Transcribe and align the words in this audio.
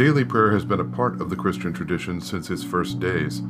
Daily 0.00 0.24
prayer 0.24 0.50
has 0.52 0.64
been 0.64 0.80
a 0.80 0.84
part 0.84 1.20
of 1.20 1.28
the 1.28 1.36
Christian 1.36 1.74
tradition 1.74 2.22
since 2.22 2.48
its 2.48 2.64
first 2.64 3.00
days. 3.00 3.40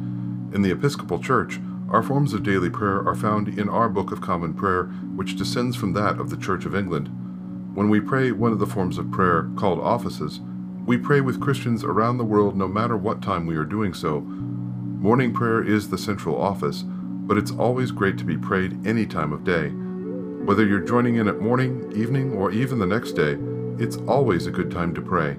In 0.53 0.63
the 0.63 0.73
Episcopal 0.73 1.21
Church, 1.21 1.61
our 1.89 2.03
forms 2.03 2.35
of 2.35 2.43
daily 2.43 2.69
prayer 2.69 3.07
are 3.07 3.15
found 3.15 3.57
in 3.57 3.69
our 3.69 3.89
Book 3.89 4.11
of 4.11 4.21
Common 4.21 4.53
Prayer, 4.53 4.87
which 5.15 5.37
descends 5.37 5.77
from 5.77 5.93
that 5.93 6.19
of 6.19 6.29
the 6.29 6.37
Church 6.37 6.65
of 6.65 6.75
England. 6.75 7.07
When 7.77 7.89
we 7.89 8.01
pray 8.01 8.33
one 8.33 8.51
of 8.51 8.59
the 8.59 8.67
forms 8.67 8.99
of 8.99 9.13
prayer, 9.13 9.49
called 9.55 9.79
offices, 9.79 10.41
we 10.85 10.99
pray 10.99 11.21
with 11.21 11.41
Christians 11.41 11.85
around 11.85 12.19
the 12.19 12.25
world 12.25 12.57
no 12.57 12.67
matter 12.67 12.97
what 12.97 13.23
time 13.23 13.47
we 13.47 13.55
are 13.55 13.65
doing 13.65 13.95
so. 13.95 14.19
Morning 14.19 15.33
prayer 15.33 15.63
is 15.63 15.89
the 15.89 15.99
central 15.99 16.37
office, 16.37 16.83
but 16.85 17.39
it's 17.39 17.53
always 17.53 17.93
great 17.93 18.19
to 18.19 18.25
be 18.25 18.37
prayed 18.37 18.85
any 18.85 19.07
time 19.07 19.33
of 19.33 19.45
day. 19.45 19.69
Whether 19.69 20.67
you're 20.67 20.81
joining 20.81 21.15
in 21.15 21.29
at 21.29 21.39
morning, 21.39 21.93
evening, 21.95 22.33
or 22.33 22.51
even 22.51 22.81
the 22.81 22.87
next 22.87 23.13
day, 23.13 23.39
it's 23.79 23.99
always 23.99 24.49
a 24.49 24.51
good 24.51 24.73
time 24.73 24.93
to 24.97 25.01
pray. 25.01 25.37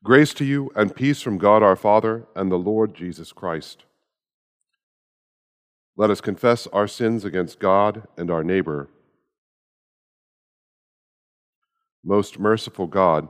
Grace 0.04 0.34
to 0.34 0.44
you 0.44 0.70
and 0.76 0.94
peace 0.94 1.22
from 1.22 1.38
God 1.38 1.64
our 1.64 1.78
Father 1.78 2.28
and 2.36 2.52
the 2.52 2.58
Lord 2.58 2.94
Jesus 2.94 3.32
Christ. 3.32 3.86
Let 5.96 6.10
us 6.10 6.20
confess 6.20 6.68
our 6.68 6.90
sins 6.90 7.24
against 7.24 7.58
God 7.58 8.06
and 8.18 8.30
our 8.30 8.44
neighbor. 8.44 8.90
Most 12.04 12.38
merciful 12.38 12.88
God, 12.88 13.30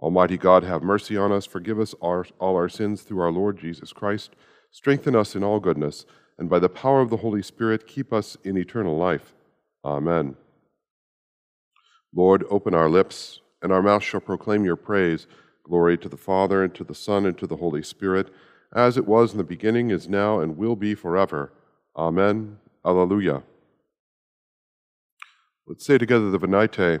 Almighty 0.00 0.36
God, 0.36 0.62
have 0.62 0.82
mercy 0.82 1.16
on 1.16 1.32
us, 1.32 1.44
forgive 1.44 1.80
us 1.80 1.94
our, 2.00 2.24
all 2.38 2.54
our 2.54 2.68
sins 2.68 3.02
through 3.02 3.20
our 3.20 3.32
Lord 3.32 3.58
Jesus 3.58 3.92
Christ, 3.92 4.36
strengthen 4.70 5.16
us 5.16 5.34
in 5.34 5.42
all 5.42 5.58
goodness, 5.58 6.06
and 6.38 6.48
by 6.48 6.60
the 6.60 6.68
power 6.68 7.00
of 7.00 7.10
the 7.10 7.16
Holy 7.16 7.42
Spirit, 7.42 7.86
keep 7.86 8.12
us 8.12 8.36
in 8.44 8.56
eternal 8.56 8.96
life. 8.96 9.34
Amen. 9.84 10.36
Lord, 12.14 12.44
open 12.48 12.74
our 12.74 12.88
lips, 12.88 13.40
and 13.60 13.72
our 13.72 13.82
mouth 13.82 14.04
shall 14.04 14.20
proclaim 14.20 14.64
your 14.64 14.76
praise. 14.76 15.26
Glory 15.64 15.98
to 15.98 16.08
the 16.08 16.16
Father, 16.16 16.62
and 16.62 16.74
to 16.74 16.84
the 16.84 16.94
Son, 16.94 17.26
and 17.26 17.36
to 17.36 17.46
the 17.46 17.56
Holy 17.56 17.82
Spirit, 17.82 18.28
as 18.74 18.96
it 18.96 19.06
was 19.06 19.32
in 19.32 19.38
the 19.38 19.44
beginning, 19.44 19.90
is 19.90 20.08
now, 20.08 20.40
and 20.40 20.56
will 20.56 20.76
be 20.76 20.94
forever. 20.94 21.52
Amen. 21.96 22.58
Alleluia. 22.84 23.42
Let's 25.66 25.84
say 25.84 25.98
together 25.98 26.30
the 26.30 26.38
Venite. 26.38 27.00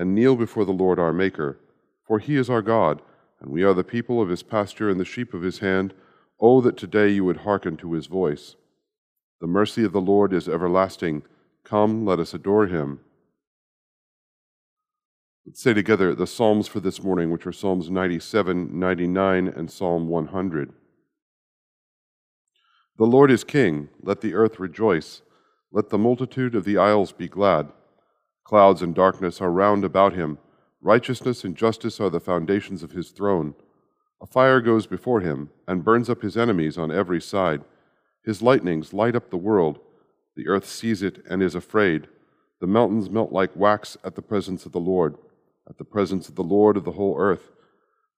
and 0.00 0.14
kneel 0.14 0.34
before 0.34 0.64
the 0.64 0.72
Lord 0.72 0.98
our 0.98 1.12
Maker. 1.12 1.58
For 2.06 2.18
he 2.18 2.36
is 2.36 2.48
our 2.48 2.62
God, 2.62 3.02
and 3.38 3.50
we 3.50 3.62
are 3.62 3.74
the 3.74 3.84
people 3.84 4.22
of 4.22 4.30
his 4.30 4.42
pasture 4.42 4.88
and 4.88 4.98
the 4.98 5.04
sheep 5.04 5.34
of 5.34 5.42
his 5.42 5.58
hand. 5.58 5.92
Oh, 6.40 6.62
that 6.62 6.78
today 6.78 7.10
you 7.10 7.22
would 7.26 7.36
hearken 7.38 7.76
to 7.76 7.92
his 7.92 8.06
voice. 8.06 8.56
The 9.42 9.46
mercy 9.46 9.84
of 9.84 9.92
the 9.92 10.00
Lord 10.00 10.32
is 10.32 10.48
everlasting. 10.48 11.24
Come, 11.64 12.06
let 12.06 12.18
us 12.18 12.32
adore 12.32 12.66
him. 12.66 13.00
Let's 15.44 15.62
say 15.62 15.74
together 15.74 16.14
the 16.14 16.26
Psalms 16.26 16.66
for 16.66 16.80
this 16.80 17.02
morning, 17.02 17.30
which 17.30 17.46
are 17.46 17.52
Psalms 17.52 17.90
97, 17.90 18.78
99, 18.78 19.48
and 19.48 19.70
Psalm 19.70 20.08
100. 20.08 20.72
The 22.96 23.04
Lord 23.04 23.30
is 23.30 23.44
King. 23.44 23.90
Let 24.02 24.22
the 24.22 24.32
earth 24.32 24.58
rejoice. 24.58 25.20
Let 25.70 25.90
the 25.90 25.98
multitude 25.98 26.54
of 26.54 26.64
the 26.64 26.78
isles 26.78 27.12
be 27.12 27.28
glad. 27.28 27.68
Clouds 28.44 28.82
and 28.82 28.94
darkness 28.94 29.40
are 29.40 29.50
round 29.50 29.84
about 29.84 30.14
him. 30.14 30.38
Righteousness 30.80 31.44
and 31.44 31.56
justice 31.56 32.00
are 32.00 32.10
the 32.10 32.20
foundations 32.20 32.82
of 32.82 32.92
his 32.92 33.10
throne. 33.10 33.54
A 34.22 34.26
fire 34.26 34.60
goes 34.60 34.86
before 34.86 35.20
him 35.20 35.50
and 35.66 35.84
burns 35.84 36.10
up 36.10 36.22
his 36.22 36.36
enemies 36.36 36.76
on 36.76 36.90
every 36.90 37.20
side. 37.20 37.62
His 38.24 38.42
lightnings 38.42 38.92
light 38.92 39.16
up 39.16 39.30
the 39.30 39.36
world. 39.36 39.78
The 40.36 40.48
earth 40.48 40.66
sees 40.66 41.02
it 41.02 41.24
and 41.28 41.42
is 41.42 41.54
afraid. 41.54 42.08
The 42.60 42.66
mountains 42.66 43.08
melt 43.08 43.32
like 43.32 43.56
wax 43.56 43.96
at 44.04 44.14
the 44.14 44.22
presence 44.22 44.66
of 44.66 44.72
the 44.72 44.80
Lord, 44.80 45.16
at 45.68 45.78
the 45.78 45.84
presence 45.84 46.28
of 46.28 46.34
the 46.34 46.42
Lord 46.42 46.76
of 46.76 46.84
the 46.84 46.92
whole 46.92 47.16
earth. 47.18 47.50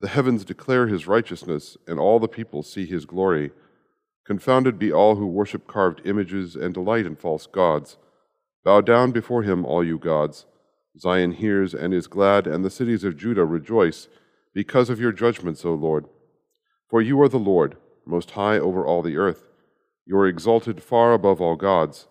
The 0.01 0.09
heavens 0.09 0.45
declare 0.45 0.89
his 0.89 1.07
righteousness, 1.07 1.77
and 1.87 2.01
all 2.01 2.19
the 2.19 2.27
people 2.27 2.65
see 2.65 2.87
his 2.87 3.05
glory. 3.05 3.53
Confounded 4.25 4.79
be 4.79 4.93
all 4.93 5.15
who 5.15 5.27
worship 5.27 5.69
carved 5.69 6.01
images 6.05 6.57
and 6.57 6.75
delight 6.75 7.07
in 7.07 7.15
false 7.15 7.47
gods. 7.47 7.99
Bow 8.65 8.81
down 8.81 9.11
before 9.11 9.43
him, 9.43 9.65
all 9.65 9.85
you 9.85 9.99
gods. 9.99 10.47
Zion 10.99 11.33
hears 11.33 11.75
and 11.75 11.93
is 11.93 12.07
glad, 12.07 12.47
and 12.47 12.65
the 12.65 12.71
cities 12.71 13.03
of 13.03 13.17
Judah 13.17 13.45
rejoice 13.45 14.09
because 14.55 14.91
of 14.91 15.01
your 15.01 15.13
judgments, 15.13 15.65
O 15.65 15.75
Lord. 15.75 16.07
For 16.89 17.01
you 17.01 17.21
are 17.23 17.29
the 17.29 17.39
Lord, 17.39 17.77
most 18.05 18.33
high 18.33 18.59
over 18.59 18.87
all 18.87 19.03
the 19.03 19.17
earth. 19.17 19.45
You 20.07 20.17
are 20.19 20.27
exalted 20.27 20.83
far 20.83 21.13
above 21.13 21.41
all 21.41 21.57
gods. 21.57 22.07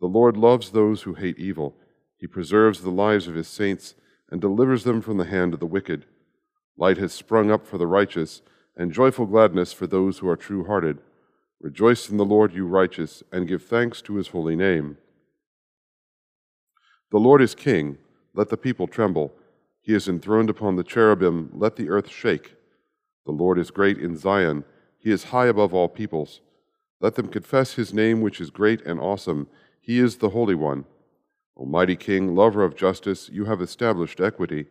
The 0.00 0.06
Lord 0.06 0.36
loves 0.36 0.70
those 0.70 1.02
who 1.02 1.14
hate 1.14 1.38
evil. 1.38 1.76
He 2.18 2.26
preserves 2.26 2.80
the 2.80 2.90
lives 2.90 3.26
of 3.26 3.34
his 3.34 3.48
saints 3.48 3.94
and 4.30 4.40
delivers 4.40 4.84
them 4.84 5.02
from 5.02 5.18
the 5.18 5.24
hand 5.24 5.52
of 5.54 5.60
the 5.60 5.66
wicked. 5.66 6.06
Light 6.76 6.98
has 6.98 7.12
sprung 7.12 7.50
up 7.50 7.66
for 7.66 7.78
the 7.78 7.86
righteous, 7.86 8.42
and 8.76 8.92
joyful 8.92 9.26
gladness 9.26 9.72
for 9.72 9.86
those 9.86 10.18
who 10.18 10.28
are 10.28 10.36
true 10.36 10.64
hearted. 10.64 10.98
Rejoice 11.60 12.08
in 12.08 12.16
the 12.16 12.24
Lord, 12.24 12.54
you 12.54 12.66
righteous, 12.66 13.22
and 13.30 13.46
give 13.46 13.62
thanks 13.64 14.00
to 14.02 14.14
his 14.14 14.28
holy 14.28 14.56
name. 14.56 14.96
The 17.12 17.18
Lord 17.18 17.42
is 17.42 17.54
king, 17.54 17.98
let 18.32 18.48
the 18.48 18.56
people 18.56 18.86
tremble. 18.86 19.34
He 19.82 19.92
is 19.92 20.08
enthroned 20.08 20.48
upon 20.48 20.76
the 20.76 20.82
cherubim, 20.82 21.50
let 21.52 21.76
the 21.76 21.90
earth 21.90 22.08
shake. 22.08 22.54
The 23.26 23.32
Lord 23.32 23.58
is 23.58 23.70
great 23.70 23.98
in 23.98 24.16
Zion, 24.16 24.64
he 24.98 25.10
is 25.10 25.24
high 25.24 25.46
above 25.46 25.74
all 25.74 25.88
peoples. 25.90 26.40
Let 27.02 27.16
them 27.16 27.28
confess 27.28 27.74
his 27.74 27.92
name, 27.92 28.22
which 28.22 28.40
is 28.40 28.48
great 28.48 28.80
and 28.86 28.98
awesome. 28.98 29.48
He 29.78 29.98
is 29.98 30.16
the 30.16 30.30
Holy 30.30 30.54
One. 30.54 30.86
Almighty 31.54 31.96
King, 31.96 32.34
lover 32.34 32.64
of 32.64 32.76
justice, 32.76 33.28
you 33.28 33.44
have 33.44 33.60
established 33.60 34.18
equity. 34.18 34.66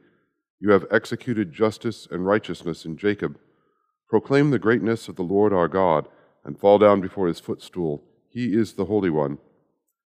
You 0.60 0.72
have 0.72 0.88
executed 0.90 1.54
justice 1.54 2.08
and 2.10 2.26
righteousness 2.26 2.86
in 2.86 2.98
Jacob. 2.98 3.38
Proclaim 4.10 4.50
the 4.50 4.58
greatness 4.58 5.08
of 5.08 5.16
the 5.16 5.22
Lord 5.22 5.54
our 5.54 5.68
God, 5.68 6.08
and 6.44 6.60
fall 6.60 6.80
down 6.80 7.02
before 7.02 7.28
his 7.28 7.40
footstool. 7.40 8.04
He 8.30 8.56
is 8.56 8.74
the 8.74 8.86
Holy 8.86 9.12
One. 9.12 9.38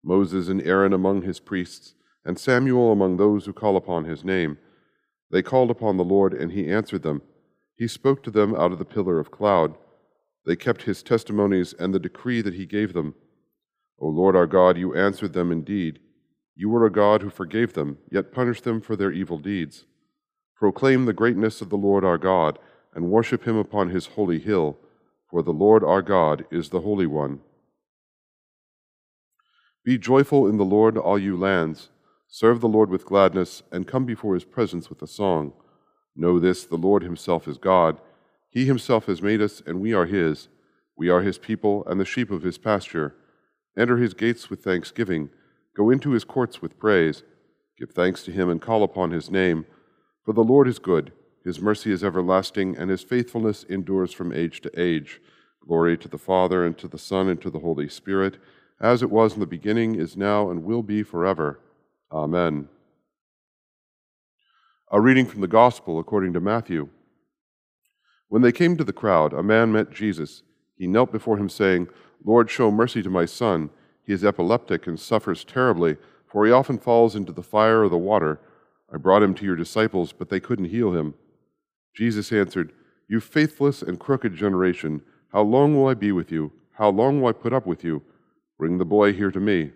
Moses 0.03 0.49
and 0.49 0.61
Aaron 0.63 0.93
among 0.93 1.23
his 1.23 1.39
priests, 1.39 1.95
and 2.27 2.39
Samuel 2.39 2.91
among 2.91 3.17
those 3.17 3.47
who 3.47 3.53
call 3.53 3.77
upon 3.77 4.05
his 4.05 4.25
name. 4.25 4.59
They 5.31 5.43
called 5.43 5.71
upon 5.71 5.97
the 5.97 6.05
Lord, 6.05 6.35
and 6.35 6.51
he 6.51 6.69
answered 6.69 7.03
them. 7.03 7.23
He 7.77 7.87
spoke 7.87 8.23
to 8.25 8.31
them 8.33 8.55
out 8.55 8.73
of 8.73 8.79
the 8.81 8.85
pillar 8.85 9.21
of 9.21 9.31
cloud. 9.31 9.77
They 10.45 10.57
kept 10.57 10.83
his 10.83 11.05
testimonies 11.05 11.73
and 11.73 11.95
the 11.95 12.01
decree 12.01 12.43
that 12.43 12.55
he 12.55 12.67
gave 12.67 12.93
them. 12.93 13.15
O 13.99 14.09
Lord 14.09 14.35
our 14.35 14.47
God, 14.47 14.77
you 14.77 14.95
answered 14.95 15.33
them 15.35 15.53
indeed. 15.53 16.01
You 16.57 16.69
were 16.69 16.85
a 16.85 16.91
God 16.91 17.23
who 17.23 17.31
forgave 17.31 17.75
them, 17.75 17.99
yet 18.11 18.33
punished 18.33 18.65
them 18.65 18.81
for 18.81 18.97
their 18.97 19.13
evil 19.13 19.39
deeds. 19.39 19.85
Proclaim 20.57 21.05
the 21.05 21.13
greatness 21.13 21.61
of 21.61 21.69
the 21.69 21.77
Lord 21.77 22.05
our 22.05 22.19
God, 22.19 22.59
and 22.93 23.11
worship 23.11 23.47
him 23.47 23.57
upon 23.57 23.91
his 23.91 24.07
holy 24.07 24.41
hill, 24.41 24.79
for 25.31 25.43
the 25.43 25.53
Lord 25.53 25.85
our 25.85 26.03
God 26.03 26.45
is 26.51 26.71
the 26.71 26.81
Holy 26.81 27.07
One. 27.07 27.41
Be 29.85 29.97
joyful 29.97 30.49
in 30.49 30.57
the 30.57 30.65
Lord, 30.65 30.97
all 30.97 31.19
you 31.19 31.37
lands. 31.37 31.91
Serve 32.29 32.61
the 32.61 32.69
Lord 32.69 32.91
with 32.91 33.07
gladness, 33.07 33.63
and 33.71 33.87
come 33.87 34.05
before 34.05 34.35
his 34.35 34.45
presence 34.45 34.89
with 34.89 35.01
a 35.03 35.07
song. 35.07 35.53
Know 36.15 36.39
this 36.39 36.65
the 36.65 36.77
Lord 36.77 37.03
himself 37.03 37.47
is 37.47 37.59
God. 37.59 38.01
He 38.49 38.67
himself 38.67 39.07
has 39.07 39.23
made 39.23 39.41
us, 39.41 39.63
and 39.67 39.81
we 39.81 39.93
are 39.93 40.07
his. 40.07 40.49
We 40.97 41.09
are 41.09 41.23
his 41.23 41.39
people, 41.39 41.85
and 41.87 42.01
the 42.01 42.05
sheep 42.05 42.31
of 42.31 42.43
his 42.43 42.59
pasture. 42.59 43.15
Enter 43.77 43.99
his 43.99 44.15
gates 44.15 44.49
with 44.49 44.65
thanksgiving 44.65 45.31
Go 45.77 45.91
into 45.91 46.13
his 46.13 46.25
courts 46.25 46.63
with 46.63 46.79
praise. 46.79 47.23
Give 47.79 47.91
thanks 47.91 48.23
to 48.25 48.33
him 48.33 48.49
and 48.49 48.63
call 48.63 48.83
upon 48.83 49.11
his 49.11 49.31
name. 49.31 49.67
For 50.25 50.33
the 50.33 50.43
Lord 50.43 50.67
is 50.67 50.79
good, 50.79 51.13
his 51.45 51.61
mercy 51.61 51.93
is 51.93 52.03
everlasting, 52.03 52.77
and 52.77 52.91
his 52.91 53.03
faithfulness 53.03 53.63
endures 53.65 54.13
from 54.13 54.33
age 54.33 54.63
to 54.63 54.81
age. 54.81 55.21
Glory 55.61 55.99
to 55.99 56.09
the 56.09 56.19
Father, 56.19 56.65
and 56.65 56.79
to 56.79 56.89
the 56.89 56.99
Son, 56.99 57.29
and 57.29 57.41
to 57.43 57.51
the 57.51 57.59
Holy 57.59 57.91
Spirit, 57.91 58.39
as 58.81 59.03
it 59.03 59.11
was 59.11 59.35
in 59.35 59.41
the 59.41 59.47
beginning, 59.47 59.97
is 59.97 60.17
now, 60.17 60.51
and 60.51 60.65
will 60.65 60.83
be 60.83 61.03
forever. 61.03 61.61
Amen. 62.17 62.67
A 64.91 64.99
reading 64.99 65.27
from 65.27 65.43
the 65.43 65.47
Gospel 65.47 65.99
according 65.99 66.33
to 66.33 66.41
Matthew. 66.41 66.89
When 68.29 68.41
they 68.41 68.53
came 68.53 68.75
to 68.79 68.85
the 68.85 68.93
crowd, 68.95 69.35
a 69.35 69.43
man 69.43 69.71
met 69.71 69.91
Jesus. 69.91 70.43
He 70.79 70.87
knelt 70.87 71.13
before 71.13 71.37
him, 71.37 71.51
saying, 71.51 71.89
Lord, 72.25 72.51
show 72.51 72.71
mercy 72.71 73.03
to 73.03 73.11
my 73.11 73.27
son 73.27 73.69
he 74.03 74.15
is 74.15 74.25
epileptic 74.25 74.87
and 74.87 74.99
suffers 74.99 75.45
terribly, 75.45 75.99
for 76.27 76.47
he 76.47 76.53
often 76.53 76.79
falls 76.79 77.15
into 77.15 77.33
the 77.33 77.43
fire 77.43 77.83
or 77.83 77.89
the 77.91 77.99
water. 77.99 78.41
I 78.91 78.97
brought 78.97 79.23
him 79.23 79.35
to 79.35 79.45
your 79.45 79.57
disciples, 79.57 80.13
but 80.13 80.31
they 80.31 80.41
couldn't 80.41 80.67
heal 80.67 80.93
him. 80.93 81.15
Jesus 81.95 82.33
answered, 82.33 82.73
You 83.09 83.21
faithless 83.21 83.83
and 83.83 84.01
crooked 84.01 84.35
generation, 84.35 85.03
how 85.35 85.43
long 85.43 85.77
will 85.77 85.89
I 85.89 85.95
be 85.95 86.13
with 86.13 86.33
you? 86.33 86.53
How 86.79 86.89
long 86.89 87.21
will 87.21 87.29
I 87.29 87.33
put 87.33 87.53
up 87.53 87.67
with 87.67 87.85
you? 87.85 88.03
Bring 88.57 88.79
the 88.79 88.87
boy 88.87 89.13
here 89.13 89.31
to 89.31 89.41
me. 89.41 89.73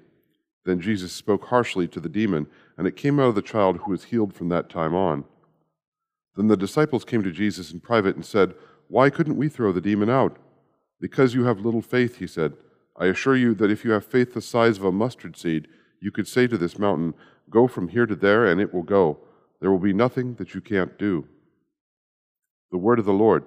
Then 0.65 0.81
Jesus 0.81 1.13
spoke 1.13 1.47
harshly 1.47 1.89
to 1.89 2.01
the 2.01 2.09
demon, 2.09 2.47
and 2.77 2.87
it 2.87 2.97
came 2.97 3.19
out 3.19 3.29
of 3.29 3.35
the 3.35 3.43
child 3.43 3.79
who 3.79 3.91
was 3.91 4.05
healed 4.05 4.35
from 4.35 4.49
that 4.51 4.69
time 4.69 4.95
on. 4.95 5.25
Then 6.37 6.49
the 6.49 6.57
disciples 6.57 7.05
came 7.05 7.23
to 7.23 7.33
Jesus 7.33 7.73
in 7.73 7.81
private 7.81 8.17
and 8.17 8.25
said, 8.25 8.55
Why 8.89 9.11
couldn't 9.11 9.37
we 9.37 9.49
throw 9.49 9.73
the 9.73 9.81
demon 9.81 10.11
out? 10.11 10.37
Because 11.01 11.35
you 11.35 11.45
have 11.45 11.61
little 11.61 11.83
faith, 11.83 12.19
he 12.19 12.27
said. 12.27 12.55
I 12.97 13.07
assure 13.07 13.37
you 13.37 13.55
that 13.55 13.71
if 13.71 13.85
you 13.85 13.93
have 13.93 14.05
faith 14.05 14.35
the 14.35 14.43
size 14.43 14.77
of 14.77 14.85
a 14.85 14.93
mustard 14.93 15.37
seed, 15.37 15.69
you 16.01 16.11
could 16.11 16.29
say 16.29 16.47
to 16.47 16.59
this 16.59 16.79
mountain, 16.79 17.15
Go 17.49 17.67
from 17.67 17.89
here 17.89 18.07
to 18.07 18.15
there, 18.15 18.47
and 18.47 18.61
it 18.61 18.73
will 18.73 18.83
go. 18.83 19.19
There 19.61 19.71
will 19.71 19.79
be 19.79 19.93
nothing 19.93 20.35
that 20.35 20.55
you 20.55 20.61
can't 20.61 20.99
do. 20.99 21.27
The 22.71 22.79
word 22.79 22.99
of 22.99 23.05
the 23.05 23.13
Lord. 23.13 23.45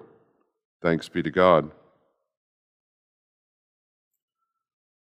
Thanks 0.82 1.08
be 1.08 1.22
to 1.22 1.30
God. 1.30 1.70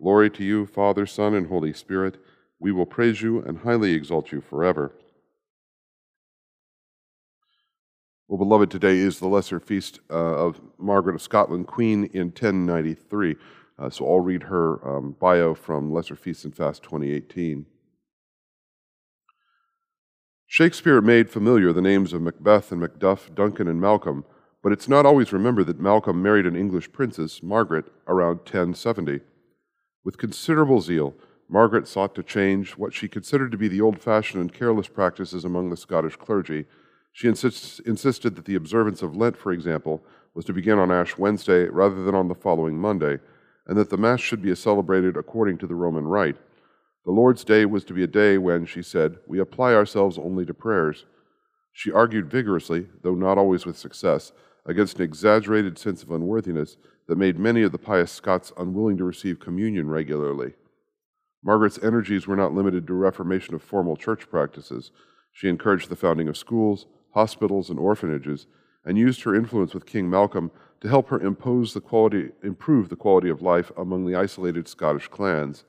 Glory 0.00 0.30
to 0.30 0.44
you, 0.44 0.64
Father, 0.64 1.06
Son, 1.06 1.34
and 1.34 1.48
Holy 1.48 1.72
Spirit. 1.72 2.18
We 2.60 2.70
will 2.70 2.86
praise 2.86 3.20
you 3.20 3.40
and 3.40 3.58
highly 3.58 3.94
exalt 3.94 4.30
you 4.30 4.40
forever. 4.40 4.92
Well, 8.28 8.38
beloved, 8.38 8.70
today 8.70 8.98
is 8.98 9.18
the 9.18 9.26
lesser 9.26 9.58
feast 9.58 9.98
uh, 10.08 10.14
of 10.14 10.60
Margaret 10.78 11.16
of 11.16 11.22
Scotland, 11.22 11.66
Queen 11.66 12.04
in 12.12 12.26
1093. 12.26 13.36
Uh, 13.76 13.90
so 13.90 14.08
I'll 14.08 14.20
read 14.20 14.44
her 14.44 14.86
um, 14.86 15.16
bio 15.18 15.54
from 15.54 15.92
Lesser 15.92 16.14
Feast 16.14 16.44
and 16.44 16.54
Fast 16.54 16.82
2018. 16.84 17.66
Shakespeare 20.46 21.00
made 21.00 21.28
familiar 21.28 21.72
the 21.72 21.82
names 21.82 22.12
of 22.12 22.22
Macbeth 22.22 22.70
and 22.70 22.82
Macduff, 22.82 23.34
Duncan 23.34 23.66
and 23.66 23.80
Malcolm, 23.80 24.24
but 24.62 24.72
it's 24.72 24.88
not 24.88 25.06
always 25.06 25.32
remembered 25.32 25.66
that 25.66 25.80
Malcolm 25.80 26.22
married 26.22 26.46
an 26.46 26.56
English 26.56 26.92
princess, 26.92 27.42
Margaret, 27.42 27.86
around 28.06 28.38
1070. 28.38 29.20
With 30.08 30.16
considerable 30.16 30.80
zeal, 30.80 31.14
Margaret 31.50 31.86
sought 31.86 32.14
to 32.14 32.22
change 32.22 32.78
what 32.78 32.94
she 32.94 33.08
considered 33.08 33.52
to 33.52 33.58
be 33.58 33.68
the 33.68 33.82
old 33.82 34.00
fashioned 34.00 34.40
and 34.40 34.50
careless 34.50 34.88
practices 34.88 35.44
among 35.44 35.68
the 35.68 35.76
Scottish 35.76 36.16
clergy. 36.16 36.64
She 37.12 37.28
insists, 37.28 37.78
insisted 37.80 38.34
that 38.34 38.46
the 38.46 38.54
observance 38.54 39.02
of 39.02 39.14
Lent, 39.14 39.36
for 39.36 39.52
example, 39.52 40.02
was 40.32 40.46
to 40.46 40.54
begin 40.54 40.78
on 40.78 40.90
Ash 40.90 41.18
Wednesday 41.18 41.68
rather 41.68 42.04
than 42.04 42.14
on 42.14 42.28
the 42.28 42.34
following 42.34 42.78
Monday, 42.78 43.18
and 43.66 43.76
that 43.76 43.90
the 43.90 43.98
Mass 43.98 44.20
should 44.20 44.40
be 44.40 44.54
celebrated 44.54 45.14
according 45.14 45.58
to 45.58 45.66
the 45.66 45.74
Roman 45.74 46.08
rite. 46.08 46.38
The 47.04 47.12
Lord's 47.12 47.44
Day 47.44 47.66
was 47.66 47.84
to 47.84 47.92
be 47.92 48.02
a 48.02 48.06
day 48.06 48.38
when, 48.38 48.64
she 48.64 48.80
said, 48.80 49.18
we 49.26 49.38
apply 49.38 49.74
ourselves 49.74 50.16
only 50.16 50.46
to 50.46 50.54
prayers. 50.54 51.04
She 51.74 51.92
argued 51.92 52.30
vigorously, 52.30 52.86
though 53.02 53.14
not 53.14 53.36
always 53.36 53.66
with 53.66 53.76
success, 53.76 54.32
against 54.64 54.96
an 54.96 55.02
exaggerated 55.02 55.78
sense 55.78 56.02
of 56.02 56.12
unworthiness 56.12 56.78
that 57.08 57.18
made 57.18 57.38
many 57.38 57.62
of 57.62 57.72
the 57.72 57.78
pious 57.78 58.12
Scots 58.12 58.52
unwilling 58.56 58.98
to 58.98 59.04
receive 59.04 59.40
communion 59.40 59.88
regularly. 59.88 60.52
Margaret's 61.42 61.78
energies 61.82 62.26
were 62.26 62.36
not 62.36 62.54
limited 62.54 62.86
to 62.86 62.94
reformation 62.94 63.54
of 63.54 63.62
formal 63.62 63.96
church 63.96 64.28
practices. 64.28 64.90
She 65.32 65.48
encouraged 65.48 65.88
the 65.88 65.96
founding 65.96 66.28
of 66.28 66.36
schools, 66.36 66.86
hospitals, 67.14 67.70
and 67.70 67.78
orphanages, 67.78 68.46
and 68.84 68.98
used 68.98 69.22
her 69.22 69.34
influence 69.34 69.72
with 69.74 69.86
King 69.86 70.10
Malcolm 70.10 70.50
to 70.80 70.88
help 70.88 71.08
her 71.08 71.20
impose 71.20 71.74
the 71.74 71.80
quality, 71.80 72.30
improve 72.42 72.88
the 72.88 72.96
quality 72.96 73.28
of 73.28 73.42
life 73.42 73.72
among 73.76 74.06
the 74.06 74.14
isolated 74.14 74.68
Scottish 74.68 75.08
clans. 75.08 75.64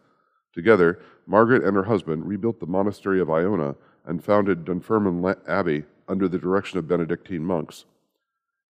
Together, 0.54 1.00
Margaret 1.26 1.64
and 1.64 1.76
her 1.76 1.84
husband 1.84 2.28
rebuilt 2.28 2.60
the 2.60 2.66
monastery 2.66 3.22
of 3.22 3.30
Iona 3.30 3.76
and 4.06 4.24
founded 4.24 4.66
Dunfermline 4.66 5.36
Abbey 5.48 5.86
under 6.08 6.28
the 6.28 6.40
direction 6.40 6.80
of 6.80 6.88
Benedictine 6.88 7.46
monks. 7.46 7.86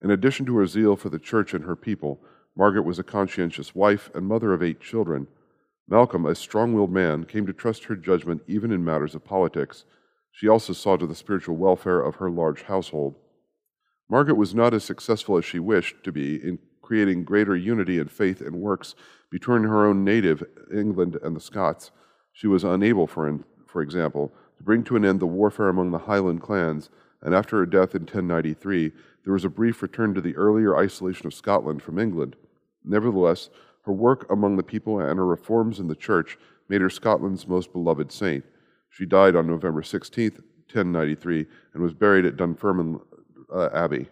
In 0.02 0.10
addition 0.10 0.46
to 0.46 0.56
her 0.58 0.66
zeal 0.66 0.96
for 0.96 1.08
the 1.08 1.18
church 1.18 1.54
and 1.54 1.64
her 1.64 1.76
people, 1.76 2.20
Margaret 2.56 2.82
was 2.82 2.98
a 2.98 3.04
conscientious 3.04 3.74
wife 3.74 4.10
and 4.14 4.26
mother 4.26 4.52
of 4.52 4.62
eight 4.62 4.80
children. 4.80 5.26
Malcolm, 5.88 6.26
a 6.26 6.34
strong 6.34 6.72
willed 6.72 6.92
man, 6.92 7.24
came 7.24 7.46
to 7.46 7.52
trust 7.52 7.84
her 7.84 7.96
judgment 7.96 8.42
even 8.46 8.70
in 8.70 8.84
matters 8.84 9.14
of 9.14 9.24
politics. 9.24 9.84
She 10.32 10.48
also 10.48 10.72
saw 10.72 10.96
to 10.96 11.06
the 11.06 11.14
spiritual 11.14 11.56
welfare 11.56 12.00
of 12.00 12.16
her 12.16 12.30
large 12.30 12.62
household. 12.62 13.16
Margaret 14.08 14.36
was 14.36 14.54
not 14.54 14.74
as 14.74 14.84
successful 14.84 15.36
as 15.36 15.44
she 15.44 15.58
wished 15.58 16.02
to 16.04 16.12
be 16.12 16.36
in 16.36 16.58
creating 16.82 17.24
greater 17.24 17.56
unity 17.56 17.98
in 17.98 18.08
faith 18.08 18.40
and 18.40 18.56
works 18.56 18.94
between 19.30 19.62
her 19.62 19.86
own 19.86 20.04
native 20.04 20.42
England 20.74 21.16
and 21.22 21.36
the 21.36 21.40
Scots. 21.40 21.92
She 22.32 22.48
was 22.48 22.64
unable, 22.64 23.06
for, 23.06 23.38
for 23.66 23.82
example, 23.82 24.32
to 24.56 24.64
bring 24.64 24.82
to 24.84 24.96
an 24.96 25.04
end 25.04 25.20
the 25.20 25.26
warfare 25.26 25.68
among 25.68 25.92
the 25.92 25.98
Highland 25.98 26.42
clans, 26.42 26.90
and 27.22 27.34
after 27.34 27.58
her 27.58 27.66
death 27.66 27.94
in 27.94 28.02
1093, 28.02 28.92
there 29.24 29.32
was 29.32 29.44
a 29.44 29.50
brief 29.50 29.82
return 29.82 30.14
to 30.14 30.20
the 30.20 30.36
earlier 30.36 30.76
isolation 30.76 31.26
of 31.26 31.34
Scotland 31.34 31.82
from 31.82 31.98
England. 31.98 32.36
Nevertheless, 32.84 33.50
her 33.82 33.92
work 33.92 34.30
among 34.30 34.56
the 34.56 34.62
people 34.62 35.00
and 35.00 35.18
her 35.18 35.26
reforms 35.26 35.78
in 35.78 35.88
the 35.88 35.94
church 35.94 36.38
made 36.68 36.80
her 36.80 36.90
Scotland's 36.90 37.46
most 37.46 37.72
beloved 37.72 38.12
saint. 38.12 38.44
She 38.88 39.06
died 39.06 39.36
on 39.36 39.46
November 39.46 39.82
16, 39.82 40.30
1093, 40.30 41.46
and 41.74 41.82
was 41.82 41.94
buried 41.94 42.24
at 42.24 42.36
Dunfermline 42.36 43.00
uh, 43.52 43.68
Abbey. 43.72 44.08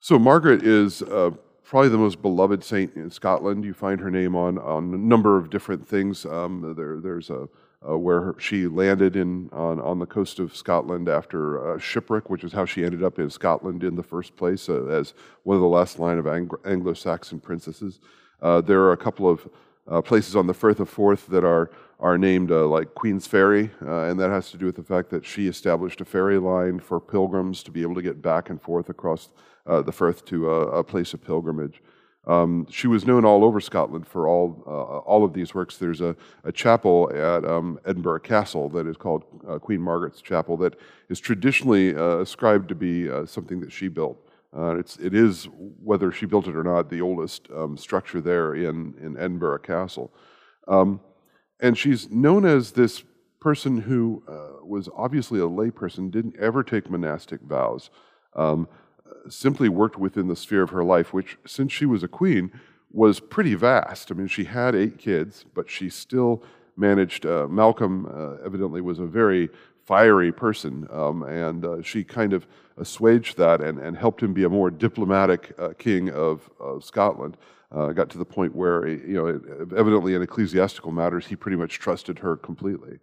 So 0.00 0.18
Margaret 0.18 0.62
is 0.62 1.02
uh, 1.02 1.30
probably 1.64 1.88
the 1.88 1.98
most 1.98 2.22
beloved 2.22 2.62
saint 2.62 2.94
in 2.94 3.10
Scotland. 3.10 3.64
You 3.64 3.74
find 3.74 4.00
her 4.00 4.10
name 4.10 4.36
on, 4.36 4.58
on 4.58 4.94
a 4.94 4.98
number 4.98 5.36
of 5.36 5.50
different 5.50 5.86
things. 5.86 6.24
Um, 6.24 6.74
there, 6.76 7.00
there's 7.00 7.28
a, 7.28 7.48
a 7.86 7.96
where 7.96 8.34
she 8.38 8.66
landed 8.66 9.16
in 9.16 9.48
on, 9.52 9.80
on 9.80 9.98
the 9.98 10.06
coast 10.06 10.38
of 10.38 10.56
Scotland 10.56 11.08
after 11.08 11.74
a 11.74 11.80
shipwreck, 11.80 12.28
which 12.28 12.44
is 12.44 12.52
how 12.52 12.64
she 12.64 12.84
ended 12.84 13.02
up 13.02 13.18
in 13.18 13.30
Scotland 13.30 13.84
in 13.84 13.96
the 13.96 14.02
first 14.02 14.36
place 14.36 14.68
uh, 14.68 14.86
as 14.86 15.14
one 15.44 15.56
of 15.56 15.62
the 15.62 15.68
last 15.68 15.98
line 15.98 16.18
of 16.18 16.26
Anglo-Saxon 16.26 17.40
princesses. 17.40 18.00
Uh, 18.42 18.60
there 18.60 18.80
are 18.80 18.92
a 18.92 18.96
couple 18.96 19.28
of 19.28 19.48
uh, 19.88 20.02
places 20.02 20.34
on 20.34 20.46
the 20.46 20.54
Firth 20.54 20.80
of 20.80 20.88
Forth 20.88 21.26
that 21.28 21.44
are 21.44 21.70
are 21.98 22.18
named 22.18 22.50
uh, 22.50 22.66
like 22.66 22.94
Queensferry, 22.94 23.70
uh, 23.82 24.10
and 24.10 24.20
that 24.20 24.28
has 24.28 24.50
to 24.50 24.58
do 24.58 24.66
with 24.66 24.76
the 24.76 24.82
fact 24.82 25.08
that 25.10 25.24
she 25.24 25.48
established 25.48 26.00
a 26.00 26.04
ferry 26.04 26.38
line 26.38 26.78
for 26.78 27.00
pilgrims 27.00 27.62
to 27.62 27.70
be 27.70 27.80
able 27.80 27.94
to 27.94 28.02
get 28.02 28.20
back 28.20 28.50
and 28.50 28.60
forth 28.60 28.90
across 28.90 29.30
uh, 29.66 29.80
the 29.80 29.92
Firth 29.92 30.24
to 30.26 30.50
a, 30.50 30.84
place 30.84 31.14
of 31.14 31.24
pilgrimage. 31.24 31.82
Um, 32.26 32.66
she 32.70 32.88
was 32.88 33.06
known 33.06 33.24
all 33.24 33.44
over 33.44 33.60
Scotland 33.60 34.06
for 34.06 34.26
all, 34.26 34.62
uh, 34.66 34.98
all 34.98 35.24
of 35.24 35.32
these 35.32 35.54
works. 35.54 35.76
There's 35.76 36.00
a, 36.00 36.16
a 36.42 36.50
chapel 36.50 37.10
at 37.14 37.44
um, 37.44 37.78
Edinburgh 37.86 38.20
Castle 38.20 38.68
that 38.70 38.86
is 38.86 38.96
called 38.96 39.24
uh, 39.48 39.58
Queen 39.58 39.80
Margaret's 39.80 40.20
Chapel 40.20 40.56
that 40.58 40.76
is 41.08 41.20
traditionally 41.20 41.94
uh, 41.94 42.18
ascribed 42.18 42.68
to 42.68 42.74
be 42.74 43.08
uh, 43.08 43.26
something 43.26 43.60
that 43.60 43.70
she 43.70 43.86
built. 43.86 44.18
Uh, 44.56 44.76
it's, 44.76 44.96
it 44.96 45.14
is, 45.14 45.48
whether 45.82 46.10
she 46.10 46.26
built 46.26 46.48
it 46.48 46.56
or 46.56 46.64
not, 46.64 46.90
the 46.90 47.00
oldest 47.00 47.48
um, 47.54 47.76
structure 47.76 48.20
there 48.20 48.54
in, 48.54 48.94
in 49.00 49.16
Edinburgh 49.16 49.58
Castle. 49.58 50.12
Um, 50.66 51.00
and 51.60 51.76
she's 51.76 52.10
known 52.10 52.44
as 52.44 52.72
this 52.72 53.04
person 53.40 53.80
who 53.80 54.22
uh, 54.26 54.64
was 54.64 54.88
obviously 54.96 55.38
a 55.38 55.44
layperson, 55.44 56.10
didn't 56.10 56.36
ever 56.40 56.64
take 56.64 56.90
monastic 56.90 57.40
vows, 57.42 57.90
um, 58.34 58.66
simply 59.28 59.68
worked 59.68 59.98
within 59.98 60.28
the 60.28 60.36
sphere 60.36 60.62
of 60.62 60.70
her 60.70 60.84
life, 60.84 61.12
which, 61.12 61.36
since 61.46 61.72
she 61.72 61.86
was 61.86 62.02
a 62.02 62.08
queen, 62.08 62.50
was 62.92 63.20
pretty 63.20 63.54
vast. 63.54 64.10
I 64.10 64.14
mean, 64.14 64.28
she 64.28 64.44
had 64.44 64.74
eight 64.74 64.98
kids, 64.98 65.44
but 65.54 65.68
she 65.70 65.90
still 65.90 66.42
managed. 66.76 67.26
Uh, 67.26 67.46
Malcolm 67.48 68.06
uh, 68.06 68.44
evidently 68.44 68.80
was 68.80 68.98
a 68.98 69.06
very 69.06 69.50
fiery 69.84 70.32
person, 70.32 70.86
um, 70.90 71.22
and 71.22 71.64
uh, 71.64 71.82
she 71.82 72.02
kind 72.02 72.32
of 72.32 72.46
assuaged 72.76 73.36
that 73.36 73.60
and, 73.60 73.78
and 73.78 73.96
helped 73.96 74.22
him 74.22 74.32
be 74.32 74.44
a 74.44 74.48
more 74.48 74.70
diplomatic 74.70 75.54
uh, 75.58 75.70
king 75.78 76.10
of, 76.10 76.50
of 76.60 76.84
Scotland. 76.84 77.36
Uh, 77.72 77.92
got 77.92 78.08
to 78.10 78.18
the 78.18 78.24
point 78.24 78.54
where, 78.54 78.86
you 78.86 79.14
know, 79.14 79.26
evidently 79.76 80.14
in 80.14 80.22
ecclesiastical 80.22 80.92
matters, 80.92 81.26
he 81.26 81.36
pretty 81.36 81.56
much 81.56 81.78
trusted 81.78 82.18
her 82.18 82.36
completely. 82.36 82.98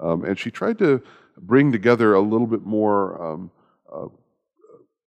Um, 0.00 0.24
and 0.24 0.38
she 0.38 0.50
tried 0.50 0.78
to 0.78 1.02
bring 1.38 1.72
together 1.72 2.14
a 2.14 2.20
little 2.20 2.46
bit 2.46 2.62
more 2.62 3.20
um, 3.22 3.50
uh, 3.92 4.06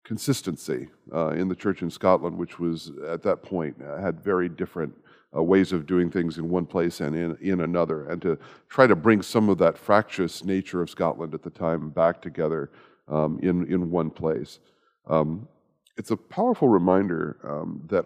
consistency 0.07 0.87
uh, 1.13 1.31
in 1.31 1.49
the 1.49 1.55
church 1.55 1.81
in 1.81 1.91
Scotland, 1.91 2.37
which 2.37 2.59
was 2.59 2.93
at 3.05 3.21
that 3.21 3.43
point 3.43 3.75
uh, 3.85 3.97
had 3.99 4.23
very 4.23 4.47
different 4.47 4.93
uh, 5.35 5.43
ways 5.43 5.73
of 5.73 5.85
doing 5.85 6.09
things 6.09 6.37
in 6.37 6.49
one 6.49 6.65
place 6.65 7.01
and 7.01 7.13
in, 7.13 7.37
in 7.41 7.59
another, 7.59 8.07
and 8.07 8.21
to 8.21 8.39
try 8.69 8.87
to 8.87 8.95
bring 8.95 9.21
some 9.21 9.49
of 9.49 9.57
that 9.57 9.77
fractious 9.77 10.45
nature 10.45 10.81
of 10.81 10.89
Scotland 10.89 11.33
at 11.33 11.43
the 11.43 11.49
time 11.49 11.89
back 11.89 12.21
together 12.21 12.71
um, 13.09 13.37
in, 13.43 13.67
in 13.67 13.91
one 13.91 14.09
place. 14.09 14.59
Um, 15.07 15.45
it's 15.97 16.11
a 16.11 16.17
powerful 16.17 16.69
reminder 16.69 17.37
um, 17.43 17.81
that 17.89 18.05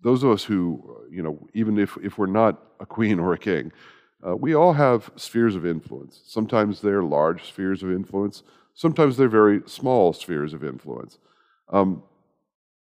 those 0.00 0.22
of 0.22 0.30
us 0.30 0.42
who, 0.42 1.04
you 1.10 1.22
know, 1.22 1.46
even 1.52 1.78
if, 1.78 1.98
if 2.02 2.16
we're 2.16 2.26
not 2.26 2.62
a 2.80 2.86
queen 2.86 3.18
or 3.18 3.34
a 3.34 3.38
king, 3.38 3.72
uh, 4.26 4.34
we 4.34 4.54
all 4.54 4.72
have 4.72 5.10
spheres 5.16 5.54
of 5.54 5.66
influence. 5.66 6.22
Sometimes 6.24 6.80
they're 6.80 7.02
large 7.02 7.44
spheres 7.44 7.82
of 7.82 7.90
influence, 7.90 8.42
sometimes 8.76 9.16
they're 9.16 9.28
very 9.28 9.62
small 9.66 10.12
spheres 10.12 10.54
of 10.54 10.62
influence. 10.62 11.18
Um, 11.72 12.04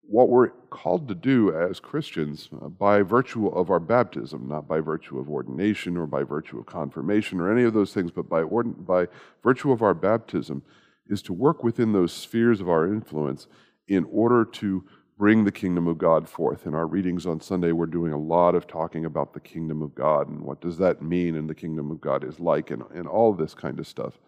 what 0.07 0.29
we're 0.29 0.49
called 0.69 1.07
to 1.07 1.15
do 1.15 1.55
as 1.55 1.79
Christians 1.79 2.49
uh, 2.61 2.67
by 2.67 3.01
virtue 3.01 3.47
of 3.47 3.71
our 3.71 3.79
baptism, 3.79 4.47
not 4.47 4.67
by 4.67 4.79
virtue 4.79 5.17
of 5.17 5.29
ordination 5.29 5.97
or 5.97 6.05
by 6.05 6.21
virtue 6.21 6.59
of 6.59 6.67
confirmation 6.67 7.39
or 7.39 7.51
any 7.51 7.63
of 7.63 7.73
those 7.73 7.91
things, 7.91 8.11
but 8.11 8.29
by, 8.29 8.43
ordin- 8.43 8.85
by 8.85 9.07
virtue 9.41 9.71
of 9.71 9.81
our 9.81 9.95
baptism, 9.95 10.61
is 11.07 11.23
to 11.23 11.33
work 11.33 11.63
within 11.63 11.93
those 11.93 12.13
spheres 12.13 12.61
of 12.61 12.69
our 12.69 12.85
influence 12.85 13.47
in 13.87 14.05
order 14.11 14.45
to 14.45 14.83
bring 15.17 15.45
the 15.45 15.51
kingdom 15.51 15.87
of 15.87 15.97
God 15.97 16.27
forth. 16.27 16.67
In 16.67 16.75
our 16.75 16.87
readings 16.87 17.25
on 17.25 17.39
Sunday, 17.39 17.71
we're 17.71 17.85
doing 17.85 18.11
a 18.11 18.17
lot 18.17 18.53
of 18.53 18.67
talking 18.67 19.05
about 19.05 19.33
the 19.33 19.39
kingdom 19.39 19.81
of 19.81 19.95
God 19.95 20.27
and 20.27 20.41
what 20.41 20.61
does 20.61 20.77
that 20.77 21.01
mean 21.01 21.35
and 21.35 21.49
the 21.49 21.55
kingdom 21.55 21.89
of 21.89 22.01
God 22.01 22.23
is 22.23 22.39
like 22.39 22.69
and, 22.69 22.83
and 22.93 23.07
all 23.07 23.33
this 23.33 23.53
kind 23.53 23.79
of 23.79 23.87
stuff. 23.87 24.19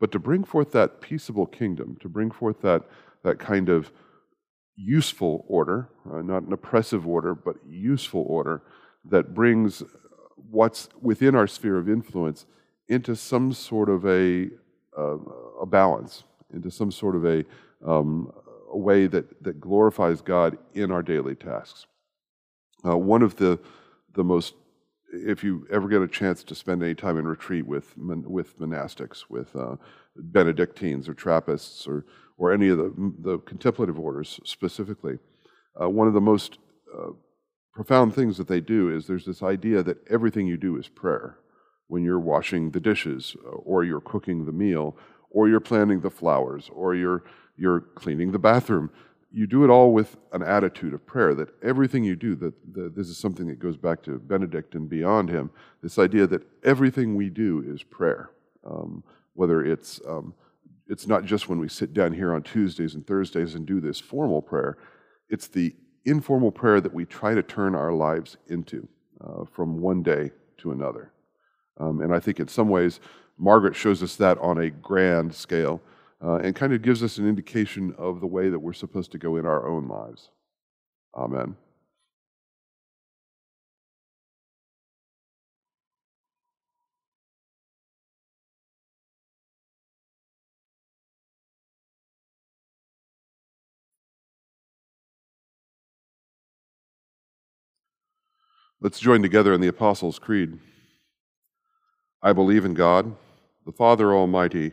But 0.00 0.12
to 0.12 0.18
bring 0.18 0.44
forth 0.44 0.72
that 0.72 1.00
peaceable 1.00 1.46
kingdom, 1.46 1.96
to 2.00 2.08
bring 2.08 2.30
forth 2.30 2.60
that, 2.62 2.82
that 3.24 3.38
kind 3.38 3.68
of 3.68 3.90
useful 4.76 5.44
order, 5.48 5.88
uh, 6.10 6.22
not 6.22 6.44
an 6.44 6.52
oppressive 6.52 7.06
order, 7.06 7.34
but 7.34 7.56
useful 7.66 8.24
order 8.28 8.62
that 9.04 9.34
brings 9.34 9.82
what's 10.50 10.88
within 11.00 11.34
our 11.34 11.46
sphere 11.46 11.78
of 11.78 11.88
influence 11.88 12.46
into 12.88 13.16
some 13.16 13.52
sort 13.52 13.88
of 13.88 14.06
a, 14.06 14.48
uh, 14.96 15.18
a 15.60 15.66
balance, 15.66 16.24
into 16.54 16.70
some 16.70 16.90
sort 16.90 17.16
of 17.16 17.26
a, 17.26 17.44
um, 17.84 18.32
a 18.70 18.78
way 18.78 19.06
that, 19.06 19.42
that 19.42 19.60
glorifies 19.60 20.20
God 20.20 20.56
in 20.74 20.90
our 20.90 21.02
daily 21.02 21.34
tasks. 21.34 21.86
Uh, 22.86 22.96
one 22.96 23.22
of 23.22 23.36
the, 23.36 23.58
the 24.14 24.24
most, 24.24 24.54
if 25.12 25.42
you 25.42 25.66
ever 25.70 25.88
get 25.88 26.02
a 26.02 26.08
chance 26.08 26.42
to 26.44 26.54
spend 26.54 26.82
any 26.82 26.94
time 26.94 27.18
in 27.18 27.26
retreat 27.26 27.66
with, 27.66 27.96
with 27.96 28.58
monastics, 28.58 29.24
with 29.28 29.54
uh, 29.56 29.76
Benedictines 30.16 31.08
or 31.08 31.14
Trappists 31.14 31.86
or, 31.86 32.04
or 32.36 32.52
any 32.52 32.68
of 32.68 32.78
the, 32.78 33.12
the 33.20 33.38
contemplative 33.38 33.98
orders 33.98 34.40
specifically, 34.44 35.18
uh, 35.80 35.88
one 35.88 36.08
of 36.08 36.14
the 36.14 36.20
most 36.20 36.58
uh, 36.96 37.10
profound 37.72 38.14
things 38.14 38.36
that 38.36 38.48
they 38.48 38.60
do 38.60 38.94
is 38.94 39.06
there's 39.06 39.24
this 39.24 39.42
idea 39.42 39.82
that 39.82 39.98
everything 40.10 40.46
you 40.46 40.56
do 40.56 40.76
is 40.76 40.88
prayer. 40.88 41.38
When 41.86 42.04
you're 42.04 42.20
washing 42.20 42.70
the 42.72 42.80
dishes, 42.80 43.34
uh, 43.46 43.48
or 43.48 43.82
you're 43.82 44.00
cooking 44.00 44.44
the 44.44 44.52
meal, 44.52 44.96
or 45.30 45.48
you're 45.48 45.60
planting 45.60 46.00
the 46.00 46.10
flowers, 46.10 46.68
or 46.72 46.94
you're 46.94 47.24
you're 47.56 47.80
cleaning 47.80 48.32
the 48.32 48.38
bathroom. 48.38 48.90
You 49.30 49.46
do 49.46 49.64
it 49.64 49.70
all 49.70 49.92
with 49.92 50.16
an 50.32 50.42
attitude 50.42 50.94
of 50.94 51.04
prayer, 51.04 51.34
that 51.34 51.50
everything 51.62 52.02
you 52.02 52.16
do, 52.16 52.34
that, 52.36 52.54
that 52.74 52.94
this 52.96 53.08
is 53.08 53.18
something 53.18 53.46
that 53.48 53.58
goes 53.58 53.76
back 53.76 54.02
to 54.04 54.18
Benedict 54.18 54.74
and 54.74 54.88
beyond 54.88 55.28
him, 55.28 55.50
this 55.82 55.98
idea 55.98 56.26
that 56.26 56.46
everything 56.64 57.14
we 57.14 57.28
do 57.28 57.62
is 57.66 57.82
prayer. 57.82 58.30
Um, 58.64 59.04
whether 59.34 59.64
it's, 59.64 60.00
um, 60.08 60.34
it's 60.88 61.06
not 61.06 61.24
just 61.24 61.48
when 61.48 61.58
we 61.58 61.68
sit 61.68 61.92
down 61.92 62.12
here 62.12 62.34
on 62.34 62.42
Tuesdays 62.42 62.94
and 62.94 63.06
Thursdays 63.06 63.54
and 63.54 63.66
do 63.66 63.80
this 63.80 64.00
formal 64.00 64.40
prayer, 64.40 64.78
it's 65.28 65.46
the 65.46 65.76
informal 66.04 66.50
prayer 66.50 66.80
that 66.80 66.94
we 66.94 67.04
try 67.04 67.34
to 67.34 67.42
turn 67.42 67.74
our 67.74 67.92
lives 67.92 68.36
into 68.48 68.88
uh, 69.20 69.44
from 69.44 69.78
one 69.80 70.02
day 70.02 70.30
to 70.56 70.72
another. 70.72 71.12
Um, 71.78 72.00
and 72.00 72.14
I 72.14 72.18
think 72.18 72.40
in 72.40 72.48
some 72.48 72.68
ways, 72.68 72.98
Margaret 73.36 73.76
shows 73.76 74.02
us 74.02 74.16
that 74.16 74.38
on 74.38 74.58
a 74.58 74.70
grand 74.70 75.34
scale 75.34 75.80
uh, 76.22 76.36
and 76.36 76.54
kind 76.54 76.72
of 76.72 76.82
gives 76.82 77.02
us 77.02 77.18
an 77.18 77.28
indication 77.28 77.94
of 77.96 78.20
the 78.20 78.26
way 78.26 78.48
that 78.48 78.58
we're 78.58 78.72
supposed 78.72 79.12
to 79.12 79.18
go 79.18 79.36
in 79.36 79.46
our 79.46 79.68
own 79.68 79.88
lives. 79.88 80.30
Amen. 81.14 81.56
Let's 98.80 99.00
join 99.00 99.22
together 99.22 99.52
in 99.52 99.60
the 99.60 99.66
Apostles' 99.66 100.20
Creed. 100.20 100.56
I 102.22 102.32
believe 102.32 102.64
in 102.64 102.74
God, 102.74 103.16
the 103.66 103.72
Father 103.72 104.14
Almighty 104.14 104.72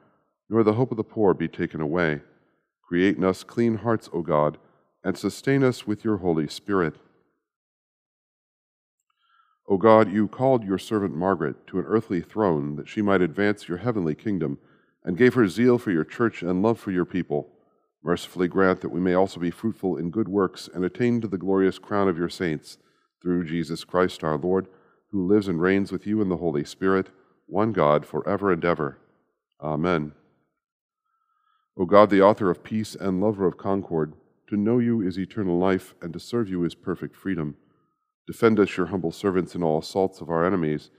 nor 0.51 0.63
the 0.63 0.73
hope 0.73 0.91
of 0.91 0.97
the 0.97 1.03
poor 1.03 1.33
be 1.33 1.47
taken 1.47 1.79
away. 1.79 2.19
Create 2.85 3.15
in 3.15 3.23
us 3.23 3.41
clean 3.41 3.77
hearts, 3.77 4.09
O 4.11 4.21
God, 4.21 4.57
and 5.01 5.17
sustain 5.17 5.63
us 5.63 5.87
with 5.87 6.03
your 6.03 6.17
Holy 6.17 6.45
Spirit. 6.45 6.95
O 9.69 9.77
God, 9.77 10.11
you 10.11 10.27
called 10.27 10.65
your 10.65 10.77
servant 10.77 11.15
Margaret 11.15 11.65
to 11.67 11.79
an 11.79 11.85
earthly 11.85 12.19
throne 12.19 12.75
that 12.75 12.89
she 12.89 13.01
might 13.01 13.21
advance 13.21 13.69
your 13.69 13.77
heavenly 13.77 14.13
kingdom, 14.13 14.59
and 15.05 15.17
gave 15.17 15.33
her 15.35 15.47
zeal 15.47 15.77
for 15.77 15.89
your 15.89 16.03
church 16.03 16.43
and 16.43 16.61
love 16.61 16.79
for 16.79 16.91
your 16.91 17.05
people. 17.05 17.47
Mercifully 18.03 18.49
grant 18.49 18.81
that 18.81 18.89
we 18.91 18.99
may 18.99 19.13
also 19.13 19.39
be 19.39 19.51
fruitful 19.51 19.95
in 19.95 20.11
good 20.11 20.27
works 20.27 20.69
and 20.73 20.83
attain 20.83 21.21
to 21.21 21.27
the 21.27 21.37
glorious 21.37 21.79
crown 21.79 22.09
of 22.09 22.17
your 22.17 22.29
saints, 22.29 22.77
through 23.21 23.45
Jesus 23.45 23.85
Christ 23.85 24.23
our 24.23 24.37
Lord, 24.37 24.67
who 25.11 25.25
lives 25.25 25.47
and 25.47 25.61
reigns 25.61 25.91
with 25.93 26.05
you 26.05 26.21
in 26.21 26.27
the 26.27 26.37
Holy 26.37 26.65
Spirit, 26.65 27.07
one 27.47 27.71
God, 27.71 28.05
for 28.05 28.27
ever 28.27 28.51
and 28.51 28.65
ever. 28.65 28.97
Amen. 29.61 30.11
O 31.77 31.85
God, 31.85 32.09
the 32.09 32.21
author 32.21 32.49
of 32.49 32.63
peace 32.63 32.95
and 32.95 33.21
lover 33.21 33.47
of 33.47 33.57
concord, 33.57 34.13
to 34.47 34.57
know 34.57 34.79
you 34.79 35.01
is 35.01 35.17
eternal 35.17 35.57
life, 35.57 35.95
and 36.01 36.11
to 36.13 36.19
serve 36.19 36.49
you 36.49 36.63
is 36.65 36.75
perfect 36.75 37.15
freedom. 37.15 37.55
Defend 38.27 38.59
us, 38.59 38.75
your 38.75 38.87
humble 38.87 39.11
servants, 39.11 39.55
in 39.55 39.63
all 39.63 39.79
assaults 39.79 40.21
of 40.21 40.29
our 40.29 40.45
enemies, 40.45 40.89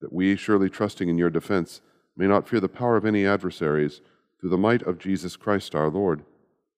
that 0.00 0.12
we, 0.12 0.36
surely 0.36 0.70
trusting 0.70 1.08
in 1.08 1.18
your 1.18 1.30
defense, 1.30 1.80
may 2.16 2.26
not 2.26 2.48
fear 2.48 2.60
the 2.60 2.68
power 2.68 2.96
of 2.96 3.04
any 3.04 3.26
adversaries, 3.26 4.00
through 4.40 4.50
the 4.50 4.56
might 4.56 4.82
of 4.82 4.98
Jesus 4.98 5.36
Christ 5.36 5.74
our 5.74 5.90
Lord. 5.90 6.24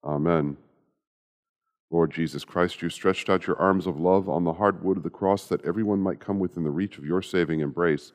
Amen. 0.03 0.57
Lord 1.91 2.11
Jesus 2.11 2.45
Christ, 2.45 2.81
you 2.81 2.89
stretched 2.89 3.29
out 3.29 3.47
your 3.47 3.59
arms 3.59 3.87
of 3.87 4.01
love 4.01 4.29
on 4.29 4.45
the 4.45 4.55
hard 4.55 4.83
wood 4.83 4.97
of 4.97 5.03
the 5.03 5.11
cross 5.11 5.47
that 5.47 5.65
everyone 5.65 6.01
might 6.01 6.21
come 6.21 6.39
within 6.39 6.65
the 6.65 6.71
reach 6.71 6.97
of 6.97 7.05
your 7.05 7.21
saving 7.21 7.61
embrace. 7.61 8.13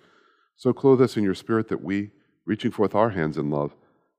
So 0.56 0.74
clothe 0.74 1.01
us 1.01 1.15
in 1.15 1.24
your 1.24 1.36
spirit 1.36 1.67
that 1.67 1.84
we, 1.84 2.10
reaching 2.46 2.72
forth 2.72 2.96
our 2.96 3.12
hands 3.12 3.38
in 3.38 3.51
love, 3.51 3.75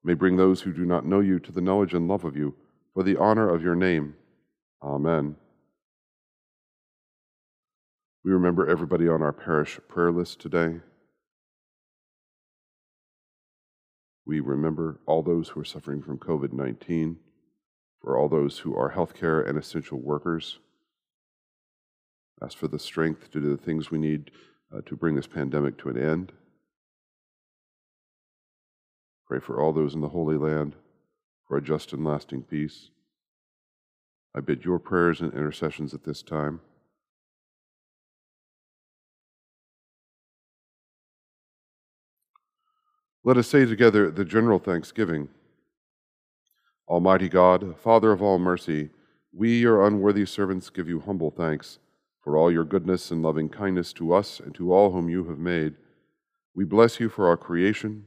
may 0.09 0.15
bring 0.15 0.38
those 0.38 0.62
who 0.62 0.73
do 0.73 0.87
not 0.87 1.05
know 1.05 1.21
you 1.21 1.38
to 1.38 1.53
the 1.53 1.61
knowledge 1.61 1.93
and 1.93 2.09
love 2.09 2.25
of 2.25 2.35
you, 2.35 2.55
for 2.95 3.03
the 3.03 3.19
honor 3.19 3.47
of 3.47 3.62
your 3.62 3.75
name. 3.75 4.15
Amen. 4.83 5.37
We 8.25 8.33
remember 8.33 8.67
everybody 8.67 9.07
on 9.07 9.21
our 9.21 9.35
parish 9.35 9.79
prayer 9.87 10.11
list 10.11 10.41
today. 10.41 10.81
We 14.25 14.41
remember 14.41 14.99
all 15.05 15.23
those 15.23 15.50
who 15.50 15.61
are 15.61 15.65
suffering 15.65 16.00
from 16.00 16.17
COVID 16.19 16.55
19 16.55 17.19
for 18.00 18.17
all 18.17 18.31
those 18.31 18.61
who 18.61 18.75
are 18.75 18.93
healthcare 18.93 19.47
and 19.47 19.59
essential 19.59 19.99
workers. 19.99 20.59
Ask 22.43 22.57
for 22.57 22.69
the 22.69 22.79
strength 22.79 23.31
to 23.33 23.41
do 23.43 23.50
the 23.55 23.62
things 23.62 23.91
we 23.91 23.99
need 23.99 24.31
uh, 24.75 24.81
to 24.87 24.97
bring 24.97 25.17
this 25.17 25.27
pandemic 25.27 25.77
to 25.79 25.91
an 25.91 25.99
end. 25.99 26.33
Pray 29.28 29.40
for 29.40 29.61
all 29.61 29.73
those 29.73 29.94
in 29.94 30.00
the 30.00 30.08
Holy 30.08 30.38
Land 30.38 30.75
for 31.47 31.58
a 31.58 31.62
just 31.62 31.92
and 31.92 32.02
lasting 32.02 32.42
peace. 32.42 32.88
I 34.35 34.40
bid 34.40 34.64
your 34.64 34.78
prayers 34.78 35.20
and 35.20 35.32
intercessions 35.35 35.92
at 35.92 36.04
this 36.04 36.23
time. 36.23 36.61
Let 43.23 43.37
us 43.37 43.49
say 43.49 43.66
together 43.66 44.11
the 44.11 44.25
general 44.25 44.58
thanksgiving. 44.58 45.28
Almighty 46.88 47.28
God, 47.28 47.78
Father 47.78 48.12
of 48.12 48.23
all 48.23 48.38
mercy, 48.38 48.88
we, 49.32 49.58
your 49.58 49.87
unworthy 49.87 50.25
servants, 50.25 50.70
give 50.70 50.88
you 50.88 51.00
humble 51.00 51.30
thanks 51.30 51.78
for 52.23 52.38
all 52.38 52.50
your 52.50 52.64
goodness 52.64 53.11
and 53.11 53.23
loving 53.23 53.50
kindness 53.50 53.93
to 53.95 54.14
us 54.14 54.41
and 54.41 54.54
to 54.54 54.73
all 54.73 54.93
whom 54.93 55.10
you 55.10 55.25
have 55.25 55.38
made. 55.38 55.75
We 56.54 56.64
bless 56.64 56.99
you 56.99 57.10
for 57.10 57.28
our 57.28 57.36
creation, 57.36 58.06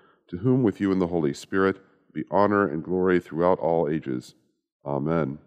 to 0.31 0.37
whom 0.37 0.63
with 0.63 0.79
you 0.79 0.93
and 0.93 1.01
the 1.01 1.07
Holy 1.07 1.33
Spirit 1.33 1.77
be 2.13 2.23
honor 2.31 2.65
and 2.65 2.83
glory 2.83 3.19
throughout 3.19 3.59
all 3.59 3.89
ages. 3.89 4.33
Amen. 4.85 5.39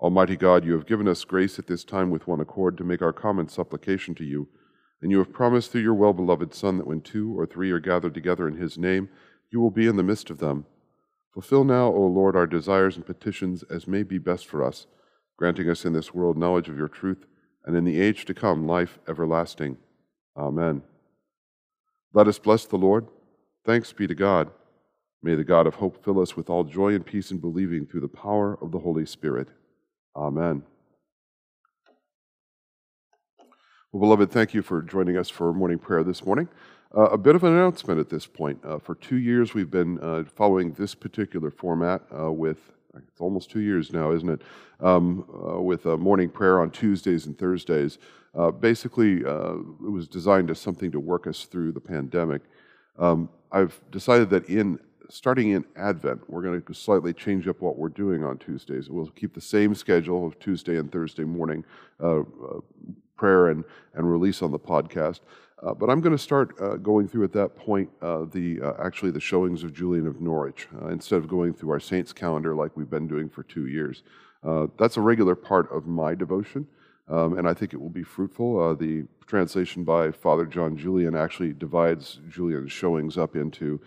Almighty 0.00 0.36
God, 0.36 0.66
you 0.66 0.74
have 0.74 0.86
given 0.86 1.08
us 1.08 1.24
grace 1.24 1.58
at 1.58 1.66
this 1.66 1.82
time 1.82 2.10
with 2.10 2.28
one 2.28 2.40
accord 2.40 2.76
to 2.76 2.84
make 2.84 3.00
our 3.00 3.12
common 3.12 3.48
supplication 3.48 4.14
to 4.16 4.24
you, 4.24 4.48
and 5.00 5.10
you 5.10 5.16
have 5.16 5.32
promised 5.32 5.72
through 5.72 5.80
your 5.80 5.94
well 5.94 6.12
beloved 6.12 6.52
Son 6.52 6.76
that 6.76 6.86
when 6.86 7.00
two 7.00 7.36
or 7.38 7.46
three 7.46 7.70
are 7.70 7.80
gathered 7.80 8.12
together 8.12 8.46
in 8.46 8.56
his 8.58 8.76
name, 8.76 9.08
you 9.50 9.60
will 9.60 9.70
be 9.70 9.86
in 9.86 9.96
the 9.96 10.02
midst 10.02 10.28
of 10.28 10.38
them. 10.38 10.66
Fulfill 11.32 11.64
now, 11.64 11.86
O 11.86 12.02
Lord, 12.02 12.36
our 12.36 12.46
desires 12.46 12.96
and 12.96 13.06
petitions 13.06 13.64
as 13.70 13.88
may 13.88 14.02
be 14.02 14.18
best 14.18 14.46
for 14.46 14.62
us, 14.62 14.86
granting 15.38 15.70
us 15.70 15.86
in 15.86 15.94
this 15.94 16.12
world 16.12 16.36
knowledge 16.36 16.68
of 16.68 16.76
your 16.76 16.88
truth, 16.88 17.24
and 17.64 17.74
in 17.74 17.84
the 17.84 17.98
age 17.98 18.26
to 18.26 18.34
come 18.34 18.66
life 18.66 18.98
everlasting. 19.08 19.78
Amen. 20.36 20.82
Let 22.12 22.28
us 22.28 22.38
bless 22.38 22.66
the 22.66 22.76
Lord. 22.76 23.06
Thanks 23.68 23.92
be 23.92 24.06
to 24.06 24.14
God. 24.14 24.50
May 25.22 25.34
the 25.34 25.44
God 25.44 25.66
of 25.66 25.74
hope 25.74 26.02
fill 26.02 26.20
us 26.20 26.34
with 26.34 26.48
all 26.48 26.64
joy 26.64 26.94
and 26.94 27.04
peace 27.04 27.30
in 27.30 27.36
believing 27.36 27.84
through 27.84 28.00
the 28.00 28.08
power 28.08 28.58
of 28.62 28.72
the 28.72 28.78
Holy 28.78 29.04
Spirit. 29.04 29.48
Amen. 30.16 30.62
Well, 33.92 34.00
beloved, 34.00 34.30
thank 34.30 34.54
you 34.54 34.62
for 34.62 34.80
joining 34.80 35.18
us 35.18 35.28
for 35.28 35.52
morning 35.52 35.78
prayer 35.78 36.02
this 36.02 36.24
morning. 36.24 36.48
Uh, 36.96 37.10
a 37.10 37.18
bit 37.18 37.34
of 37.34 37.44
an 37.44 37.52
announcement 37.52 38.00
at 38.00 38.08
this 38.08 38.26
point. 38.26 38.58
Uh, 38.64 38.78
for 38.78 38.94
two 38.94 39.18
years, 39.18 39.52
we've 39.52 39.70
been 39.70 39.98
uh, 40.00 40.24
following 40.34 40.72
this 40.72 40.94
particular 40.94 41.50
format 41.50 42.00
uh, 42.18 42.32
with, 42.32 42.72
it's 42.96 43.20
almost 43.20 43.50
two 43.50 43.60
years 43.60 43.92
now, 43.92 44.12
isn't 44.12 44.30
it? 44.30 44.40
Um, 44.80 45.26
uh, 45.28 45.60
with 45.60 45.84
morning 45.84 46.30
prayer 46.30 46.60
on 46.60 46.70
Tuesdays 46.70 47.26
and 47.26 47.36
Thursdays. 47.38 47.98
Uh, 48.34 48.50
basically, 48.50 49.18
it 49.18 49.90
was 49.90 50.08
designed 50.08 50.50
as 50.50 50.58
something 50.58 50.90
to 50.90 51.00
work 51.00 51.26
us 51.26 51.44
through 51.44 51.72
the 51.72 51.80
pandemic. 51.80 52.40
Um, 52.98 53.28
I've 53.52 53.80
decided 53.90 54.30
that 54.30 54.48
in 54.48 54.78
starting 55.08 55.50
in 55.50 55.64
Advent, 55.76 56.28
we're 56.28 56.42
going 56.42 56.60
to 56.60 56.74
slightly 56.74 57.14
change 57.14 57.48
up 57.48 57.60
what 57.60 57.78
we're 57.78 57.88
doing 57.88 58.22
on 58.22 58.38
Tuesdays. 58.38 58.90
We'll 58.90 59.06
keep 59.08 59.34
the 59.34 59.40
same 59.40 59.74
schedule 59.74 60.26
of 60.26 60.38
Tuesday 60.38 60.76
and 60.76 60.92
Thursday 60.92 61.24
morning 61.24 61.64
prayer 63.18 63.48
and, 63.48 63.64
and 63.94 64.10
release 64.10 64.40
on 64.40 64.50
the 64.50 64.58
podcast. 64.58 65.20
Uh, 65.62 65.74
but 65.74 65.90
I'm 65.90 66.00
going 66.00 66.16
to 66.16 66.22
start 66.22 66.54
uh, 66.60 66.76
going 66.76 67.08
through 67.08 67.24
at 67.24 67.32
that 67.32 67.56
point 67.56 67.90
uh, 68.00 68.26
the 68.32 68.60
uh, 68.62 68.74
actually 68.78 69.10
the 69.10 69.20
showings 69.20 69.64
of 69.64 69.74
Julian 69.74 70.06
of 70.06 70.20
Norwich 70.20 70.68
uh, 70.80 70.86
instead 70.86 71.16
of 71.16 71.26
going 71.28 71.52
through 71.52 71.70
our 71.70 71.80
saints 71.80 72.12
calendar 72.12 72.54
like 72.54 72.76
we've 72.76 72.88
been 72.88 73.08
doing 73.08 73.28
for 73.28 73.42
two 73.42 73.66
years. 73.66 74.04
Uh, 74.44 74.68
that's 74.78 74.96
a 74.96 75.00
regular 75.00 75.34
part 75.34 75.70
of 75.72 75.86
my 75.86 76.14
devotion, 76.14 76.64
um, 77.08 77.38
and 77.38 77.48
I 77.48 77.54
think 77.54 77.72
it 77.72 77.80
will 77.80 77.90
be 77.90 78.02
fruitful. 78.02 78.76
the 78.76 79.06
translation 79.26 79.84
by 79.84 80.10
Father 80.10 80.46
John 80.46 80.76
Julian 80.76 81.14
actually 81.16 81.52
divides 81.52 82.20
Julian's 82.28 82.72
showings 82.72 83.18
up 83.18 83.36
into 83.36 83.80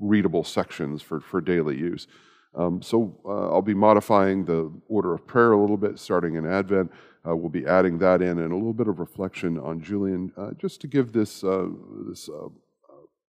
readable 0.00 0.44
sections 0.44 1.02
for, 1.02 1.20
for 1.20 1.40
daily 1.40 1.76
use. 1.76 2.06
Um, 2.54 2.82
so 2.82 3.14
I'll 3.26 3.62
be 3.62 3.74
modifying 3.74 4.44
the 4.44 4.72
order 4.88 5.14
of 5.14 5.26
prayer 5.26 5.52
a 5.52 5.60
little 5.60 5.76
bit, 5.76 5.98
starting 5.98 6.34
in 6.34 6.46
Advent. 6.46 6.90
Uh, 7.28 7.36
we'll 7.36 7.50
be 7.50 7.66
adding 7.66 7.98
that 7.98 8.22
in 8.22 8.38
and 8.38 8.52
a 8.52 8.56
little 8.56 8.72
bit 8.72 8.88
of 8.88 8.98
reflection 8.98 9.58
on 9.58 9.80
Julian, 9.82 10.32
uh, 10.36 10.52
just 10.52 10.80
to 10.80 10.86
give 10.86 11.12
this, 11.12 11.42
uh, 11.44 11.66
this 12.08 12.28
uh, 12.28 12.46
uh, 12.46 12.48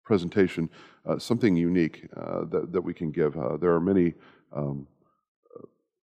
presentation 0.03 0.69
uh, 1.05 1.17
something 1.17 1.55
unique 1.55 2.09
that, 2.13 2.69
that 2.71 2.81
we 2.81 2.93
can 2.93 3.11
give. 3.11 3.33
there 3.59 3.73
are 3.73 3.79
many 3.79 4.13
um, 4.53 4.87